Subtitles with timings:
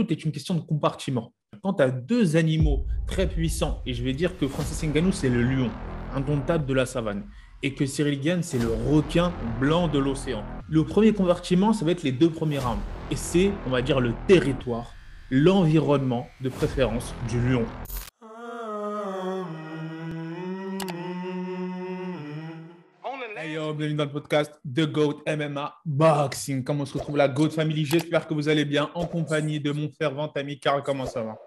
[0.00, 1.34] tout est une question de compartiment.
[1.62, 5.28] Quand tu as deux animaux très puissants, et je vais dire que Francis Ngannou, c'est
[5.28, 5.70] le lion,
[6.14, 7.24] indomptable de la savane,
[7.62, 10.42] et que Cyril Gann, c'est le requin blanc de l'océan.
[10.70, 12.80] Le premier compartiment, ça va être les deux premiers rounds.
[13.10, 14.94] Et c'est, on va dire, le territoire,
[15.30, 17.66] l'environnement de préférence du lion.
[23.80, 26.62] Bienvenue dans le podcast The GOAT MMA Boxing.
[26.62, 27.86] Comment se retrouve la GOAT Family?
[27.86, 30.82] J'espère que vous allez bien en compagnie de mon fervent ami Carl.
[30.82, 31.38] Comment ça va?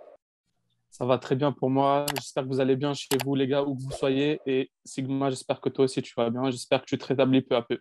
[0.89, 2.07] Ça va très bien pour moi.
[2.15, 4.41] J'espère que vous allez bien chez vous, les gars, où que vous soyez.
[4.47, 6.49] Et Sigma, j'espère que toi aussi tu vas bien.
[6.49, 7.77] J'espère que tu te rétablis peu à peu.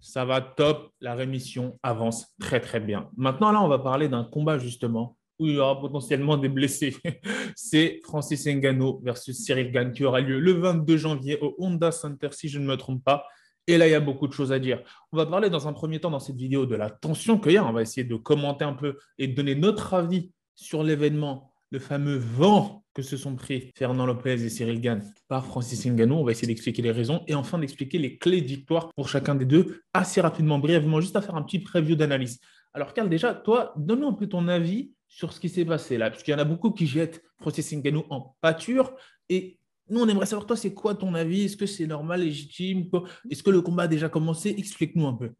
[0.00, 0.90] Ça va top.
[1.00, 3.08] La rémission avance très très bien.
[3.16, 6.96] Maintenant, là, on va parler d'un combat justement où il y aura potentiellement des blessés.
[7.54, 12.30] C'est Francis Ngannou versus Cyril Gann qui aura lieu le 22 janvier au Honda Center,
[12.32, 13.24] si je ne me trompe pas.
[13.66, 14.82] Et là, il y a beaucoup de choses à dire.
[15.12, 17.56] On va parler dans un premier temps dans cette vidéo de la tension qu'il y
[17.56, 17.64] a.
[17.64, 21.78] On va essayer de commenter un peu et de donner notre avis sur l'événement, le
[21.78, 26.16] fameux vent que se sont pris Fernand Lopez et Cyril Gann par Francis Ngannou.
[26.16, 29.34] On va essayer d'expliquer les raisons et enfin d'expliquer les clés de victoire pour chacun
[29.34, 32.40] des deux assez rapidement, brièvement, juste à faire un petit preview d'analyse.
[32.74, 36.10] Alors, Karl, déjà, toi, donne-nous un peu ton avis sur ce qui s'est passé là,
[36.10, 38.94] parce qu'il y en a beaucoup qui jettent Francis Ngannou en pâture
[39.28, 39.58] et
[39.92, 41.44] nous, on aimerait savoir, toi, c'est quoi ton avis?
[41.44, 42.88] Est-ce que c'est normal, légitime?
[43.30, 44.54] Est-ce que le combat a déjà commencé?
[44.56, 45.32] Explique-nous un peu.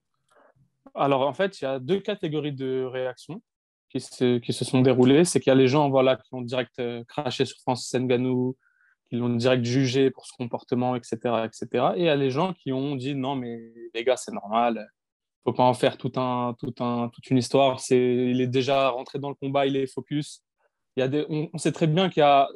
[0.94, 3.40] Alors, en fait, il y a deux catégories de réactions
[3.88, 5.24] qui se, sont déroulées.
[5.24, 8.54] C'est qu'il y a les gens voilà, qui ont direct euh, craché sur Francis Ngannou,
[9.08, 11.92] qui l'ont direct jugé pour ce comportement, etc., etc.
[11.96, 13.58] Et il y a les gens qui ont dit non, mais
[13.94, 14.74] les gars, c'est normal.
[14.76, 17.80] Il ne faut pas en faire tout un, tout un, toute une histoire.
[17.80, 20.42] C'est, il est déjà rentré dans le combat, il est focus.
[20.98, 22.48] On, sait très bien qu'il y a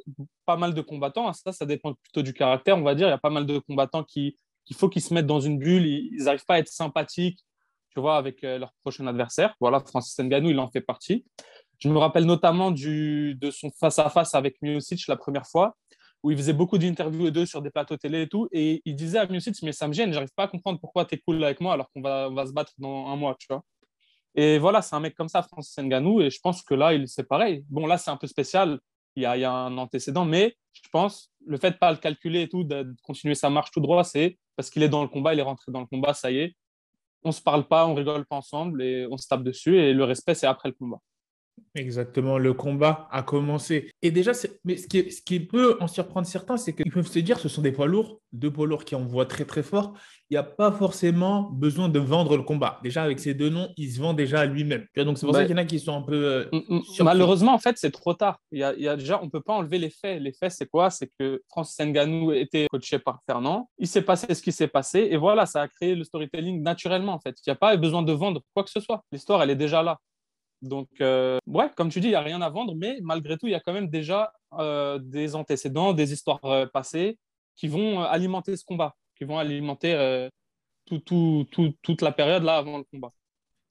[0.45, 1.33] pas mal de combattants.
[1.33, 3.07] Ça, ça dépend plutôt du caractère, on va dire.
[3.09, 5.59] Il y a pas mal de combattants qui, qu'il faut qu'ils se mettent dans une
[5.59, 5.87] bulle.
[5.87, 7.45] Ils n'arrivent pas à être sympathiques,
[7.91, 9.55] tu vois, avec euh, leur prochain adversaire.
[9.61, 11.25] Voilà, Francis Ngannou, il en fait partie.
[11.79, 15.77] Je me rappelle notamment de son face-à-face avec Miocic la première fois,
[16.23, 18.49] où il faisait beaucoup d'interviews d'eux sur des plateaux télé et tout.
[18.53, 21.15] Et il disait à Miocic, mais ça me gêne, j'arrive pas à comprendre pourquoi tu
[21.15, 23.63] es cool avec moi alors qu'on on va se battre dans un mois, tu vois.
[24.37, 27.09] Et voilà, c'est un mec comme ça, Francis Ngannou, et je pense que là, il
[27.09, 27.65] c'est pareil.
[27.71, 28.79] Bon, là, c'est un peu spécial,
[29.17, 32.49] il y, a, un antécédent, mais je pense le fait de pas le calculer et
[32.49, 35.39] tout, de, continuer sa marche tout droit, c'est parce qu'il est dans le combat, il
[35.41, 36.57] est rentré dans le combat, ça y est.
[37.25, 39.79] On se parle pas, on rigole pas ensemble et on se tape dessus.
[39.79, 41.01] Et le respect, c'est après le combat.
[41.77, 43.91] Exactement, le combat a commencé.
[44.01, 44.33] Et déjà,
[44.65, 47.49] mais ce qui, ce qui, peut en surprendre certains, c'est qu'ils peuvent se dire ce
[47.49, 49.93] sont des poids lourds, deux poids lourds qui envoient très très fort.
[50.31, 52.81] Il n'y a pas forcément besoin de vendre le combat.
[52.83, 54.87] Déjà, avec ces deux noms, il se vend déjà à lui-même.
[54.97, 56.15] Donc, c'est pour bah, ça qu'il y en a qui sont un peu.
[56.15, 57.05] Euh, mm, mm.
[57.05, 58.41] malheureusement, en fait, c'est trop tard.
[58.53, 60.21] Il y, a, il y a déjà, on ne peut pas enlever les faits.
[60.21, 60.91] Les faits, c'est quoi?
[60.91, 63.69] C'est que Francis Ngannou était coaché par Fernand.
[63.79, 65.09] Il s'est passé ce qui s'est passé.
[65.11, 67.37] Et voilà, ça a créé le storytelling naturellement, en fait.
[67.47, 69.05] Il n'y a pas besoin de vendre quoi que ce soit.
[69.13, 69.99] L'histoire, elle est déjà là.
[70.67, 73.47] Donc, euh, ouais, comme tu dis, il n'y a rien à vendre, mais malgré tout,
[73.47, 77.19] il y a quand même déjà euh, des antécédents, des histoires euh, passées
[77.57, 80.29] qui vont alimenter ce combat, qui vont alimenter
[80.85, 83.11] tout, tout, tout, toute la période là avant le combat.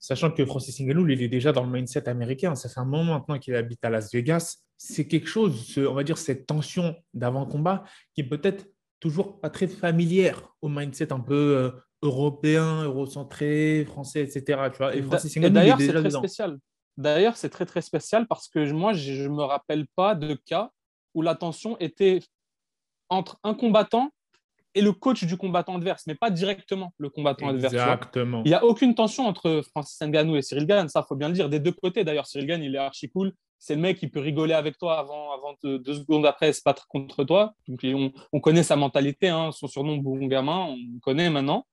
[0.00, 2.56] Sachant que Francis Ngannou, il est déjà dans le mindset américain.
[2.56, 4.56] Ça fait un moment maintenant qu'il habite à Las Vegas.
[4.76, 8.66] C'est quelque chose, on va dire, cette tension d'avant-combat qui est peut-être
[8.98, 14.60] toujours pas très familière au mindset un peu européen, eurocentré, français, etc.
[14.72, 16.58] Tu vois et Francis Ngannou, d'ailleurs, c'est très spécial.
[16.96, 20.70] D'ailleurs, c'est très très spécial parce que moi, je ne me rappelle pas de cas
[21.14, 22.20] où la tension était
[23.08, 24.10] entre un combattant
[24.74, 27.72] et le coach du combattant adverse, mais pas directement le combattant adverse.
[27.72, 28.42] Exactement.
[28.44, 31.34] Il n'y a aucune tension entre Francis Ngannou et Cyril Gann, ça faut bien le
[31.34, 32.04] dire, des deux côtés.
[32.04, 33.32] D'ailleurs, Cyril Gann, il est archi cool.
[33.58, 36.86] C'est le mec qui peut rigoler avec toi avant, avant deux secondes après se battre
[36.88, 37.54] contre toi.
[37.68, 37.80] Donc,
[38.32, 41.66] on, connaît sa mentalité, hein, son surnom bon gamin, on connaît maintenant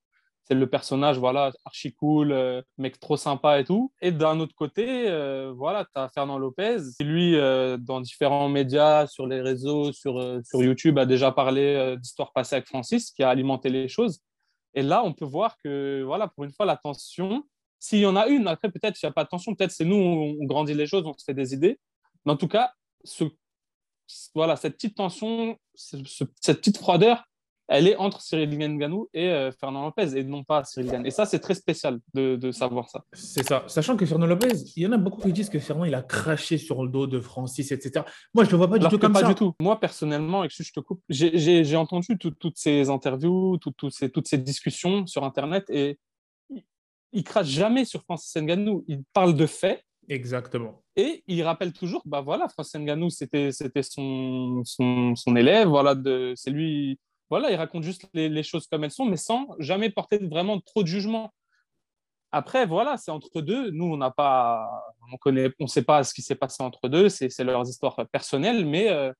[0.53, 3.91] le personnage, voilà, archi cool, euh, mec trop sympa et tout.
[4.01, 8.49] Et d'un autre côté, euh, voilà, tu as Fernand Lopez, qui lui, euh, dans différents
[8.49, 13.23] médias, sur les réseaux, sur, sur YouTube, a déjà parlé d'histoire passée avec Francis, qui
[13.23, 14.19] a alimenté les choses.
[14.73, 17.43] Et là, on peut voir que, voilà, pour une fois, la tension,
[17.79, 19.85] s'il y en a une, après, peut-être il n'y a pas de tension, peut-être c'est
[19.85, 21.79] nous, on, grandit les choses, on se fait des idées.
[22.25, 22.73] Mais en tout cas,
[24.33, 27.25] voilà, cette petite tension, cette petite froideur,
[27.67, 31.05] elle est entre Cyril Ngannou et euh, Fernand Lopez et non pas Cyril Gann.
[31.05, 33.03] Et ça, c'est très spécial de, savoir ça.
[33.13, 33.63] C'est ça.
[33.67, 36.01] Sachant que Fernand Lopez, il y en a beaucoup qui disent que Fernand, il a
[36.01, 38.05] craché sur le dos de Francis, etc.
[38.33, 39.27] Moi, je ne le vois pas du tout comme pas ça.
[39.27, 39.53] du tout.
[39.59, 45.07] Moi, personnellement, je te coupe, j'ai entendu toutes ces interviews, toutes ces, toutes ces discussions
[45.07, 45.99] sur Internet et
[46.49, 46.63] il,
[47.13, 48.83] ne crache jamais sur Francis Ngannou.
[48.87, 49.83] Il parle de faits.
[50.09, 50.83] Exactement.
[50.97, 53.51] Et il rappelle toujours, bah voilà, Francis Ngannou, c'était
[53.81, 55.95] son, son, son, élève, voilà,
[56.35, 56.99] c'est lui
[57.33, 60.83] voilà, il raconte juste les, choses comme elles sont, mais sans jamais porter vraiment trop
[60.83, 61.33] de jugement.
[62.31, 63.71] Après, voilà, c'est entre deux.
[63.71, 64.69] Nous, on n'a pas,
[65.11, 67.09] on connaît, on sait pas ce qui s'est passé entre deux.
[67.09, 69.11] C'est leurs histoires personnelles, mais euh,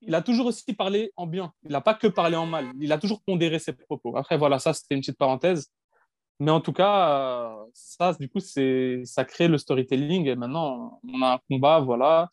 [0.00, 1.52] il a toujours aussi parlé en bien.
[1.62, 2.72] Il n'a pas que parlé en mal.
[2.80, 4.16] Il a toujours pondéré ses propos.
[4.16, 5.70] Après, voilà, ça, c'était une petite parenthèse.
[6.40, 10.26] Mais en tout cas, euh, ça, du coup, c'est, ça crée le storytelling.
[10.26, 12.28] Et maintenant, on a un combat, voilà.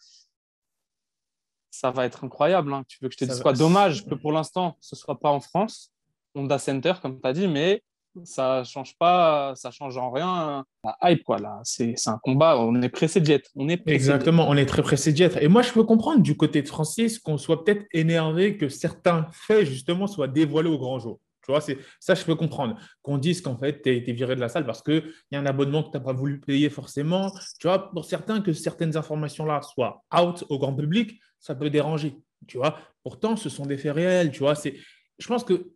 [1.79, 2.73] Ça va être incroyable.
[2.73, 2.83] Hein.
[2.87, 3.53] Tu veux que je te dise quoi?
[3.65, 5.91] Dommage que pour l'instant, ce ne soit pas en France.
[6.33, 7.83] Honda Center, comme tu as dit, mais
[8.23, 11.59] ça change pas, ça change en rien la hype quoi là.
[11.63, 13.51] C'est un combat, on est pressé d'y être.
[13.55, 15.37] On est Exactement, on est très pressé d'y être.
[15.39, 19.27] Et moi je peux comprendre du côté de Francis qu'on soit peut-être énervé que certains
[19.31, 21.19] faits justement soient dévoilés au grand jour.
[21.47, 21.61] Tu vois,
[21.99, 22.77] ça je peux comprendre.
[23.01, 25.39] Qu'on dise qu'en fait tu as été viré de la salle parce qu'il y a
[25.39, 27.31] un abonnement que tu n'as pas voulu payer forcément.
[27.59, 31.69] Tu vois, pour certains que certaines informations là soient out au grand public, ça peut
[31.69, 32.17] déranger.
[32.47, 34.31] Tu vois, pourtant ce sont des faits réels.
[34.31, 35.71] Tu vois, je pense que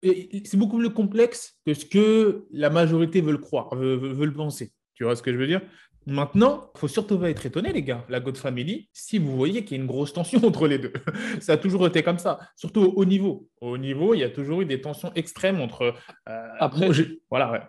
[0.00, 4.72] c'est beaucoup plus complexe que ce que la majorité veut le croire, veut, le penser.
[4.94, 5.62] Tu vois ce que je veux dire?
[6.06, 9.64] Maintenant, il faut surtout pas être étonné, les gars, la God Family, si vous voyez
[9.64, 10.92] qu'il y a une grosse tension entre les deux.
[11.40, 13.48] ça a toujours été comme ça, surtout au haut niveau.
[13.60, 15.94] Au haut niveau, il y a toujours eu des tensions extrêmes entre.
[16.28, 16.88] Euh, Après,
[17.30, 17.60] voilà, ouais.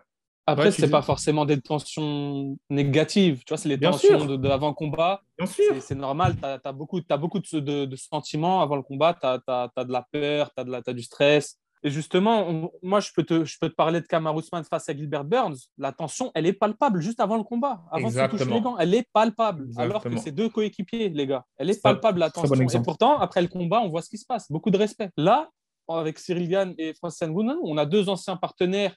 [0.48, 4.74] Après, ce n'est pas forcément des tensions négatives, tu vois, c'est les tensions de, de
[4.74, 5.76] combat Bien sûr.
[5.80, 9.40] C'est normal, tu as, beaucoup, as beaucoup de, de, sentiments avant le combat, tu as,
[9.48, 13.44] as, de la peur, tu as, as, du stress, et justement, moi, je peux, te,
[13.44, 15.56] je peux te parler de Kamar Ousmane face à Gilbert Burns.
[15.78, 18.78] La tension, elle est palpable juste avant le combat, avant qu'il touche les gants.
[18.78, 19.70] Elle est palpable.
[19.78, 21.44] Alors que c'est deux coéquipiers, les gars.
[21.58, 22.56] Elle est palpable, la tension.
[22.56, 24.52] et pourtant, après le combat, on voit ce qui se passe.
[24.52, 25.10] Beaucoup de respect.
[25.18, 25.50] Là,
[25.88, 28.96] avec Cyril Gann et Francis Ngannou, on a deux anciens partenaires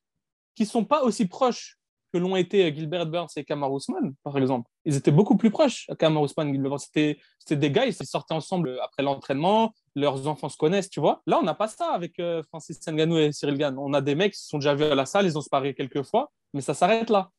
[0.54, 1.78] qui ne sont pas aussi proches
[2.12, 4.70] que l'ont été Gilbert Burns et Kamar Ousmane, par exemple.
[4.84, 6.78] Ils étaient beaucoup plus proches, Kamar Ousmane et Gilbert Burns.
[6.78, 11.22] C'était, des gars, ils sortaient ensemble après l'entraînement, leurs enfants se connaissent, tu vois.
[11.26, 13.76] Là, on n'a pas ça avec euh, Francis Ngannou et Cyril Gann.
[13.78, 15.48] On a des mecs qui se sont déjà vus à la salle, ils ont se
[15.48, 17.30] parlé quelques fois, mais ça s'arrête là.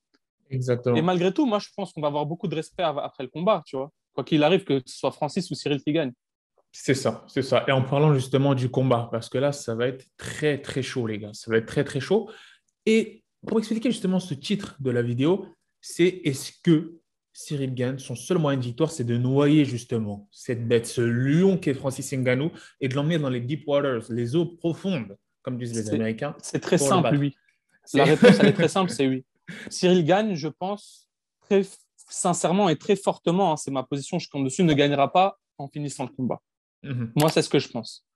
[0.49, 0.95] Exactement.
[0.95, 3.63] Et malgré tout, moi, je pense qu'on va avoir beaucoup de respect après le combat,
[3.65, 3.91] tu vois.
[4.13, 6.13] Quoi qu'il arrive, que ce soit Francis ou Cyril qui gagne.
[6.71, 7.63] C'est ça, c'est ça.
[7.67, 11.07] Et en parlant justement du combat, parce que là, ça va être très, très chaud,
[11.07, 11.31] les gars.
[11.33, 12.29] Ça va être très, très chaud.
[12.85, 15.45] Et pour expliquer justement ce titre de la vidéo,
[15.81, 16.99] c'est est-ce que
[17.37, 21.57] Cyril Gann, son seul moyen de victoire, c'est de noyer justement cette bête, ce lion
[21.57, 22.49] qu'est Francis Ngannou,
[22.79, 26.33] et de l'emmener dans les deep waters, les eaux profondes, comme disent les Américains.
[26.41, 27.35] C'est très simple, oui.
[27.93, 29.25] La réponse, elle est très simple, c'est oui.
[29.69, 31.09] Cyril Gann, je pense,
[31.41, 31.63] très
[32.07, 35.67] sincèrement et très fortement, hein, c'est ma position, je compte dessus, ne gagnera pas en
[35.67, 36.41] finissant le combat.
[36.83, 37.11] Mhm.
[37.17, 38.07] Moi, c'est ce que je pense.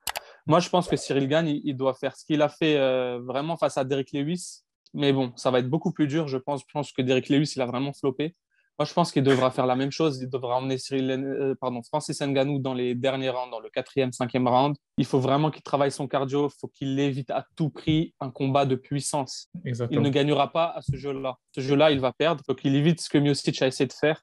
[0.48, 3.58] Moi, je pense que Cyril Gann, il, doit faire ce qu'il a fait euh, vraiment
[3.58, 4.62] face à Derek Lewis,
[4.94, 6.62] mais bon, ça va être beaucoup plus dur, je pense.
[6.62, 8.34] Je pense que Derek Lewis, il a vraiment flopé.
[8.80, 10.22] Moi, je pense qu'il devra faire la même chose.
[10.22, 14.14] Il devra emmener Cyril, euh, pardon, Francis Ngannou dans les derniers rounds, dans le quatrième,
[14.14, 14.78] cinquième round.
[14.98, 16.48] Il faut vraiment qu'il travaille son cardio.
[16.48, 19.50] Il faut qu'il évite à tout prix un combat de puissance.
[19.66, 21.36] Il ne gagnera pas à ce jeu-là.
[21.54, 22.42] Ce jeu-là, il va perdre.
[22.42, 24.22] Il faut qu'il évite ce que Miocic a essayé de faire,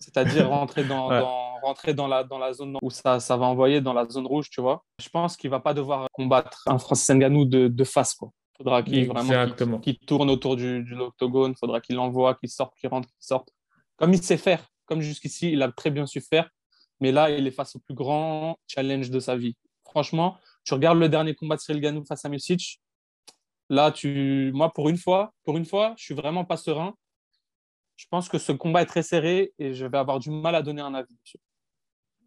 [0.00, 1.08] c'est-à-dire rentrer dans,
[1.62, 4.48] rentrer dans la, dans la zone où ça, ça va envoyer dans la zone rouge,
[4.48, 4.84] tu vois.
[5.02, 8.82] Je pense qu'il va pas devoir combattre un Francis Ngannou de, de face, quoi faudra
[8.82, 9.46] qu'il vraiment
[10.06, 13.50] tourne autour du, du octogone, il faudra qu'il envoie, qu'il sorte, qu'il rentre, qu'il sorte.
[13.98, 16.48] Comme il sait faire, comme jusqu'ici, il a très bien su faire.
[17.00, 19.56] Mais là, il est face au plus grand challenge de sa vie.
[19.84, 22.80] Franchement, tu regardes le dernier combat de Cyril Ganou face à Music.
[23.68, 24.50] Là, tu...
[24.54, 26.94] moi, pour une fois, pour une fois, je suis vraiment pas serein.
[27.96, 30.62] Je pense que ce combat est très serré et je vais avoir du mal à
[30.62, 31.16] donner un avis.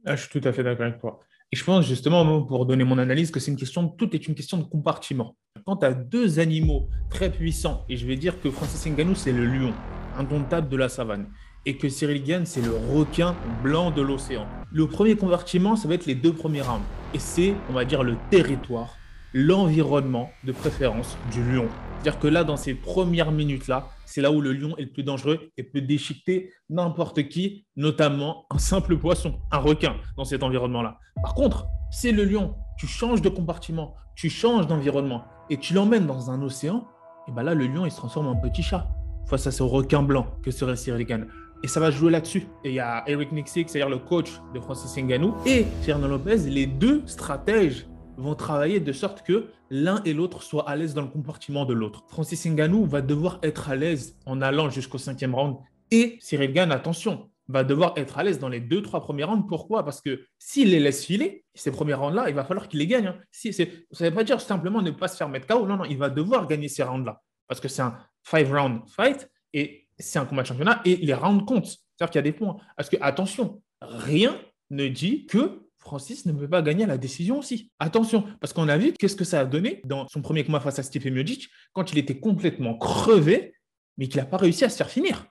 [0.05, 1.21] Ah, je suis tout à fait d'accord avec toi.
[1.53, 4.35] Et je pense justement, pour donner mon analyse, que c'est une question, tout est une
[4.35, 5.35] question de compartiment.
[5.65, 9.33] Quand tu as deux animaux très puissants, et je vais dire que Francis Ngannou, c'est
[9.33, 9.73] le lion,
[10.17, 11.31] indomptable de la savane,
[11.65, 14.45] et que Cyril Gann, c'est le requin blanc de l'océan.
[14.71, 16.85] Le premier compartiment, ça va être les deux premiers rounds.
[17.13, 18.95] Et c'est, on va dire, le territoire,
[19.33, 21.67] l'environnement de préférence du lion.
[22.01, 25.03] C'est-à-dire que là, dans ces premières minutes-là, c'est là où le lion est le plus
[25.03, 30.97] dangereux et peut déchiqueter n'importe qui, notamment un simple poisson, un requin, dans cet environnement-là.
[31.21, 36.07] Par contre, c'est le lion, tu changes de compartiment, tu changes d'environnement et tu l'emmènes
[36.07, 36.87] dans un océan,
[37.27, 38.87] et bien là, le lion, il se transforme en petit chat
[39.27, 41.27] face à ce requin blanc que serait Cyril Gann.
[41.63, 42.47] Et ça va jouer là-dessus.
[42.63, 46.49] Et il y a Eric Nixik, c'est-à-dire le coach de Francis Ngannou, et Fernando Lopez,
[46.49, 47.87] les deux stratèges
[48.17, 51.73] vont travailler de sorte que l'un et l'autre soient à l'aise dans le comportement de
[51.73, 52.03] l'autre.
[52.07, 55.57] Francis Ngannou va devoir être à l'aise en allant jusqu'au cinquième round.
[55.91, 59.45] Et Cyril Gann, attention, va devoir être à l'aise dans les deux, trois premiers rounds.
[59.47, 59.83] Pourquoi?
[59.83, 63.07] Parce que s'il les laisse filer, ces premiers rounds-là, il va falloir qu'il les gagne.
[63.07, 63.17] Hein.
[63.31, 65.67] Ça ne veut pas dire simplement ne pas se faire mettre KO.
[65.67, 67.21] Non, non, il va devoir gagner ces rounds-là.
[67.47, 71.65] Parce que c'est un five-round fight et c'est un combat championnat et les rounds comptent.
[71.67, 72.57] C'est-à-dire qu'il y a des points.
[72.75, 74.39] Parce que, attention, rien
[74.69, 77.71] ne dit que Francis ne peut pas gagner à la décision aussi.
[77.79, 80.79] Attention, parce qu'on a vu qu'est-ce que ça a donné dans son premier combat face
[80.79, 83.55] à Stipe Miocic, quand il était complètement crevé,
[83.97, 85.25] mais qu'il n'a pas réussi à se faire finir,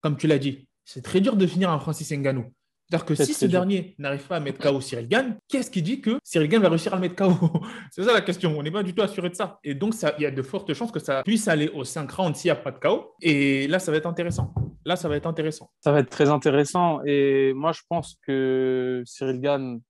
[0.00, 0.68] comme tu l'as dit.
[0.84, 2.52] C'est très dur de finir un Francis Ngannou.
[2.88, 6.00] C'est-à-dire que si ce dernier n'arrive pas à mettre KO Cyril Gann, qu'est-ce qui dit
[6.00, 7.60] que Cyril Gann va réussir à le mettre KO
[7.90, 8.56] C'est ça la question.
[8.58, 9.58] On n'est pas du tout assuré de ça.
[9.64, 12.38] Et donc, il y a de fortes chances que ça puisse aller au 5 rounds
[12.38, 13.14] s'il n'y a pas de KO.
[13.22, 14.52] Et là, ça va être intéressant.
[14.84, 15.70] Là, ça va être intéressant.
[15.80, 17.00] Ça va être très intéressant.
[17.06, 19.80] Et moi, je pense que Cyril Gann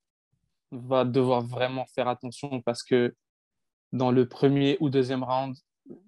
[0.71, 3.15] va devoir vraiment faire attention parce que
[3.93, 5.57] dans le premier ou deuxième round,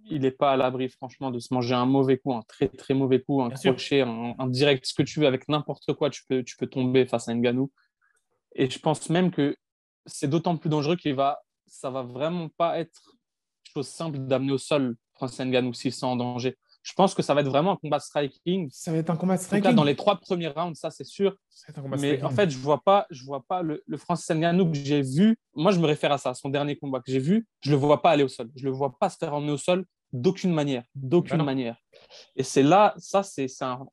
[0.08, 2.94] il n'est pas à l'abri, franchement, de se manger un mauvais coup, un très très
[2.94, 6.42] mauvais coup, un crochet, un, direct, ce que tu veux, avec n'importe quoi, tu peux,
[6.42, 7.70] tu peux tomber face à Nganou.
[8.54, 9.56] Et je pense même que
[10.06, 13.16] c'est d'autant plus dangereux qu'il va, ça va vraiment pas être
[13.74, 16.56] chose simple d'amener au sol Francis Nganou s'il est en danger
[16.86, 18.68] je pense que ça va être vraiment un combat striking.
[18.70, 19.58] Ça va être un combat striking.
[19.58, 21.36] En tout cas, dans les trois premiers rounds, ça c'est sûr.
[21.98, 25.02] Mais en fait, je vois pas, je vois pas le, le Francis Ngannou que j'ai
[25.02, 25.36] vu.
[25.56, 27.48] Moi, je me réfère à ça, son dernier combat que j'ai vu.
[27.62, 28.50] Je le vois pas aller au sol.
[28.54, 31.76] Je le vois pas se faire emmener au sol d'aucune manière, d'aucune manière.
[32.36, 33.84] Et c'est là, ça c'est un,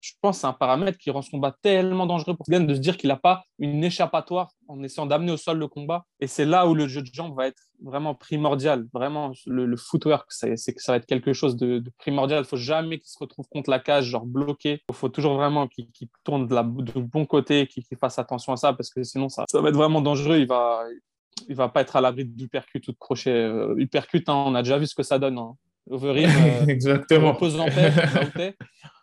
[0.00, 2.74] je pense que c'est un paramètre qui rend ce combat tellement dangereux pour Glenn de
[2.74, 6.06] se dire qu'il n'a pas une échappatoire en essayant d'amener au sol le combat.
[6.20, 8.86] Et c'est là où le jeu de jambes va être vraiment primordial.
[8.92, 12.38] Vraiment, le, footwork, c'est que ça va être quelque chose de, primordial.
[12.38, 14.82] Il ne faut jamais qu'il se retrouve contre la cage, genre bloqué.
[14.88, 15.88] Il faut toujours vraiment qu'il
[16.24, 19.60] tourne de la, bon côté, qu'il fasse attention à ça, parce que sinon, ça, ça
[19.60, 20.38] va être vraiment dangereux.
[20.38, 20.84] Il va,
[21.48, 23.30] il va pas être à l'abri d'uppercut ou de crochet.
[23.30, 25.38] Euh, hein, on a déjà vu ce que ça donne.
[25.38, 25.56] Hein.
[25.90, 27.30] Overeem, euh, Exactement.
[27.30, 27.34] en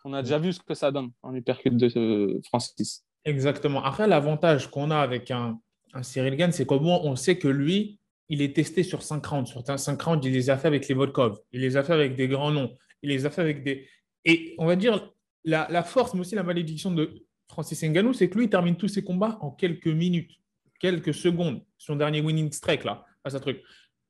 [0.08, 3.04] on a déjà vu ce que ça donne en hypercute de euh, Francis.
[3.24, 3.84] Exactement.
[3.84, 5.60] Après, l'avantage qu'on a avec un,
[5.92, 7.98] un Cyril Gann, c'est qu'au moins, on sait que lui,
[8.28, 9.50] il est testé sur 5 rounds.
[9.50, 11.38] Sur 5 rounds, il les a fait avec les Vodkov.
[11.52, 12.74] Il les a fait avec des grands noms.
[13.02, 13.86] Il les a fait avec des.
[14.24, 15.12] Et on va dire,
[15.44, 18.88] la, force, mais aussi la malédiction de Francis Ngannou, c'est que lui, il termine tous
[18.88, 20.32] ses combats en quelques minutes,
[20.80, 21.62] quelques secondes.
[21.76, 23.62] Son dernier winning streak, là, à ce truc.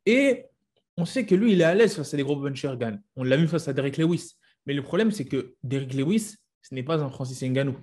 [0.07, 0.45] Et
[0.97, 3.00] on sait que lui, il est à l'aise face à des gros punchers Gann.
[3.14, 4.35] On l'a vu face à Derek Lewis.
[4.68, 7.75] Mais le problème, c'est que Derek Lewis, ce n'est pas un Francis Ngannou.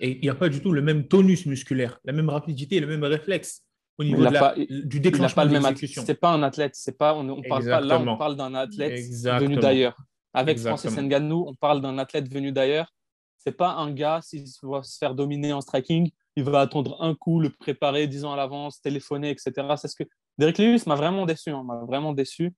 [0.00, 2.88] Et il n'y a pas du tout, le même tonus musculaire, la même rapidité, le
[2.88, 3.62] même réflexe
[3.96, 4.24] au niveau
[4.66, 6.02] du déclenchement de l'exécution.
[6.04, 8.98] C'est pas un athlète, c'est pas, on, parle pas, là, on parle d'un athlète
[9.38, 9.96] venu d'ailleurs.
[10.34, 12.92] Avec Francis Ngannou, on parle d'un athlète venu d'ailleurs.
[13.38, 17.14] C'est pas un gars, s'il va se faire dominer en striking, il va attendre un
[17.14, 19.52] coup, le préparer dix ans à l'avance, téléphoner, etc.
[19.76, 20.04] C'est ce que
[20.38, 22.52] Derek Lewis m'a vraiment déçu, hein, m'a vraiment déçu.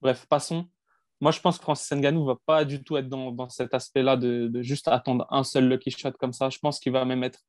[0.00, 0.66] Bref, passons.
[1.20, 4.16] Moi, je pense que Francis Ngannou ne va pas du tout être dans, cet aspect-là
[4.16, 6.50] de, juste attendre un seul lucky shot comme ça.
[6.50, 7.40] Je pense qu'il va même être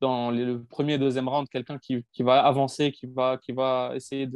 [0.00, 4.28] dans le premier et deuxième round quelqu'un qui, va avancer, qui va, qui va essayer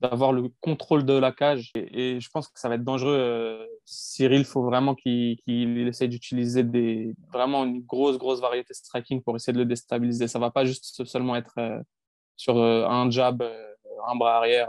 [0.00, 1.72] d'avoir le contrôle de la cage.
[1.74, 3.16] Et, je pense que ça va être dangereux.
[3.16, 5.40] Euh, Cyril, il faut vraiment qu'il
[5.88, 10.28] essaye d'utiliser des, vraiment une grosse, grosse variété de striking pour essayer de le déstabiliser.
[10.28, 11.80] Ça ne va pas juste seulement être euh,
[12.36, 13.42] sur euh, un jab,
[14.06, 14.68] un bras arrière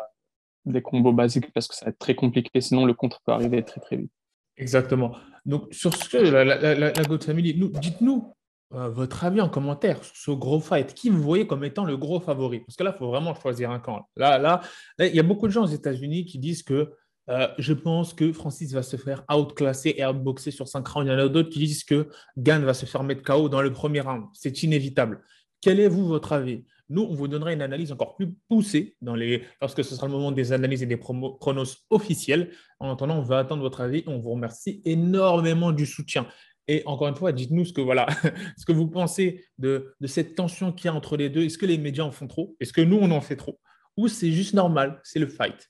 [0.71, 2.61] des combos basiques parce que ça va être très compliqué.
[2.61, 4.11] Sinon, le contre peut arriver très, très vite.
[4.57, 5.15] Exactement.
[5.45, 6.43] Donc, sur ce, la,
[6.75, 8.33] la, God Family, dites-nous
[8.73, 10.93] euh, votre avis en commentaire sur ce gros fight.
[10.93, 12.59] Qui vous voyez comme étant le gros favori?
[12.59, 14.09] Parce que là, il faut vraiment choisir un camp.
[14.17, 14.61] Là, là,
[14.99, 16.91] il y a beaucoup de gens aux États-Unis qui disent que
[17.29, 21.07] euh, je pense que Francis va se faire outclasser et outboxer sur 5 rounds.
[21.07, 23.61] Il y en a d'autres qui disent que Gann va se faire mettre KO dans
[23.61, 24.25] le premier round.
[24.33, 25.21] C'est inévitable.
[25.61, 26.63] Quel est, vous, votre avis?
[26.89, 30.53] Nous, on vous donnera une analyse encore plus poussée lorsque ce sera le moment des
[30.53, 32.51] analyses et des pronos officiels.
[32.79, 34.03] En attendant, on va attendre votre avis.
[34.07, 36.27] On vous remercie énormément du soutien.
[36.69, 38.07] Et encore une fois, dites-nous ce que, voilà,
[38.57, 41.43] ce que vous pensez de, cette tension qu'il y a entre les deux.
[41.43, 42.55] Est-ce que les médias en font trop?
[42.59, 43.59] Est-ce que nous, on en fait trop?
[43.97, 44.99] Ou c'est juste normal?
[45.03, 45.69] C'est le fight.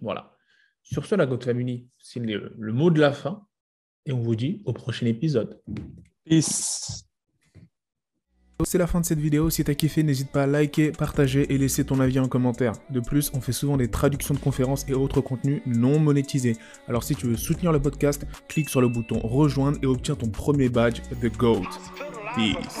[0.00, 0.34] Voilà.
[0.82, 1.44] Sur ce, la God
[1.98, 3.46] c'est le, le mot de la fin.
[4.04, 5.60] Et on vous dit au prochain épisode.
[6.24, 7.11] Peace.
[8.64, 11.58] C'est la fin de cette vidéo, si t'as kiffé n'hésite pas à liker, partager et
[11.58, 12.72] laisser ton avis en commentaire.
[12.90, 16.56] De plus, on fait souvent des traductions de conférences et autres contenus non monétisés.
[16.88, 20.28] Alors si tu veux soutenir le podcast, clique sur le bouton rejoindre et obtiens ton
[20.28, 21.62] premier badge The GOAT.
[22.34, 22.80] Peace.